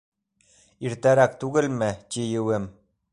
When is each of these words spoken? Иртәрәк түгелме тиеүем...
Иртәрәк 0.87 1.37
түгелме 1.43 1.91
тиеүем... 2.15 2.67